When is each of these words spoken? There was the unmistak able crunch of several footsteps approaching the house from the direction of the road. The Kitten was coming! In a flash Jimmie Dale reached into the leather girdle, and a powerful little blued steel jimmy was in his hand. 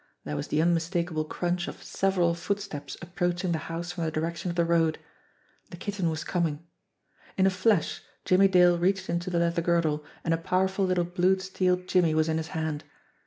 There 0.23 0.35
was 0.35 0.47
the 0.47 0.59
unmistak 0.63 1.11
able 1.11 1.25
crunch 1.25 1.67
of 1.67 1.83
several 1.83 2.33
footsteps 2.33 2.97
approaching 3.03 3.51
the 3.51 3.59
house 3.69 3.91
from 3.91 4.03
the 4.03 4.09
direction 4.09 4.49
of 4.49 4.55
the 4.55 4.65
road. 4.65 4.97
The 5.69 5.77
Kitten 5.77 6.09
was 6.09 6.23
coming! 6.23 6.65
In 7.37 7.45
a 7.45 7.51
flash 7.51 8.01
Jimmie 8.25 8.47
Dale 8.47 8.79
reached 8.79 9.11
into 9.11 9.29
the 9.29 9.37
leather 9.37 9.61
girdle, 9.61 10.03
and 10.23 10.33
a 10.33 10.37
powerful 10.39 10.85
little 10.85 11.03
blued 11.03 11.43
steel 11.43 11.75
jimmy 11.75 12.15
was 12.15 12.29
in 12.29 12.37
his 12.37 12.47
hand. 12.57 12.83